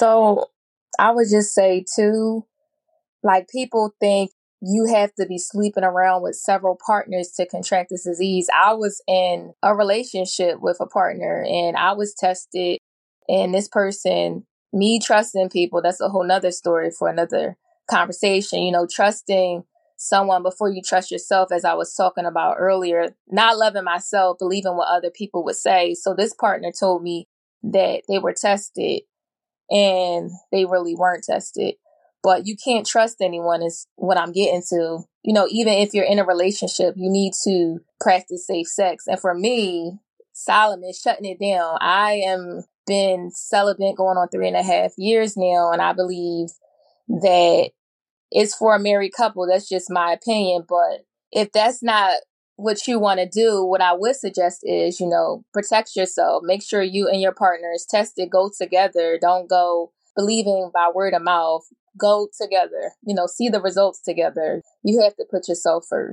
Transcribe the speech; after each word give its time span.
So 0.00 0.46
I 0.98 1.10
would 1.10 1.26
just 1.30 1.54
say 1.54 1.84
too, 1.94 2.46
like 3.22 3.50
people 3.50 3.94
think 4.00 4.30
you 4.62 4.86
have 4.86 5.14
to 5.16 5.26
be 5.26 5.36
sleeping 5.36 5.84
around 5.84 6.22
with 6.22 6.36
several 6.36 6.78
partners 6.86 7.32
to 7.36 7.46
contract 7.46 7.90
this 7.90 8.04
disease. 8.04 8.48
I 8.54 8.72
was 8.72 9.02
in 9.06 9.52
a 9.62 9.74
relationship 9.74 10.58
with 10.60 10.78
a 10.80 10.86
partner 10.86 11.44
and 11.46 11.76
I 11.76 11.92
was 11.92 12.14
tested 12.14 12.78
and 13.28 13.52
this 13.52 13.68
person, 13.68 14.46
me 14.72 15.00
trusting 15.00 15.50
people, 15.50 15.82
that's 15.82 16.00
a 16.00 16.08
whole 16.08 16.24
nother 16.24 16.50
story 16.50 16.90
for 16.90 17.10
another 17.10 17.58
conversation, 17.90 18.62
you 18.62 18.72
know, 18.72 18.86
trusting 18.90 19.64
someone 19.98 20.42
before 20.42 20.70
you 20.70 20.80
trust 20.80 21.10
yourself, 21.10 21.52
as 21.52 21.66
I 21.66 21.74
was 21.74 21.94
talking 21.94 22.24
about 22.24 22.56
earlier, 22.58 23.14
not 23.28 23.58
loving 23.58 23.84
myself, 23.84 24.38
believing 24.38 24.76
what 24.76 24.88
other 24.88 25.10
people 25.10 25.44
would 25.44 25.56
say. 25.56 25.92
So 25.92 26.14
this 26.14 26.32
partner 26.32 26.72
told 26.72 27.02
me 27.02 27.28
that 27.62 28.04
they 28.08 28.18
were 28.18 28.32
tested 28.32 29.02
and 29.70 30.30
they 30.52 30.64
really 30.64 30.94
weren't 30.94 31.24
tested. 31.24 31.74
But 32.22 32.46
you 32.46 32.54
can't 32.62 32.86
trust 32.86 33.16
anyone 33.22 33.62
is 33.62 33.86
what 33.96 34.18
I'm 34.18 34.32
getting 34.32 34.62
to. 34.70 35.00
You 35.22 35.32
know, 35.32 35.46
even 35.50 35.74
if 35.74 35.94
you're 35.94 36.04
in 36.04 36.18
a 36.18 36.24
relationship, 36.24 36.94
you 36.96 37.10
need 37.10 37.32
to 37.44 37.78
practice 38.00 38.46
safe 38.46 38.66
sex. 38.66 39.06
And 39.06 39.18
for 39.18 39.34
me, 39.34 39.98
Solomon 40.32 40.92
shutting 40.92 41.24
it 41.24 41.40
down. 41.40 41.78
I 41.80 42.22
am 42.26 42.64
been 42.86 43.30
celibate 43.30 43.96
going 43.96 44.18
on 44.18 44.28
three 44.28 44.48
and 44.48 44.56
a 44.56 44.62
half 44.62 44.92
years 44.98 45.36
now, 45.36 45.70
and 45.72 45.80
I 45.80 45.92
believe 45.92 46.48
that 47.08 47.70
it's 48.30 48.54
for 48.54 48.74
a 48.74 48.80
married 48.80 49.12
couple. 49.16 49.46
That's 49.46 49.68
just 49.68 49.90
my 49.90 50.12
opinion. 50.12 50.64
But 50.68 51.04
if 51.30 51.52
that's 51.52 51.82
not 51.82 52.14
what 52.60 52.86
you 52.86 52.98
want 52.98 53.20
to 53.20 53.28
do, 53.28 53.64
what 53.64 53.80
I 53.80 53.92
would 53.94 54.16
suggest 54.16 54.60
is, 54.62 55.00
you 55.00 55.08
know, 55.08 55.44
protect 55.52 55.96
yourself. 55.96 56.42
Make 56.44 56.62
sure 56.62 56.82
you 56.82 57.08
and 57.08 57.20
your 57.20 57.32
partners 57.32 57.86
test 57.88 58.14
it, 58.16 58.30
go 58.30 58.50
together. 58.56 59.18
Don't 59.20 59.48
go 59.48 59.92
believing 60.16 60.70
by 60.72 60.90
word 60.94 61.14
of 61.14 61.22
mouth. 61.22 61.66
Go 61.98 62.28
together. 62.40 62.92
You 63.02 63.14
know, 63.14 63.26
see 63.26 63.48
the 63.48 63.60
results 63.60 64.00
together. 64.00 64.62
You 64.84 65.02
have 65.02 65.16
to 65.16 65.24
put 65.30 65.48
yourself 65.48 65.86
first. 65.88 66.08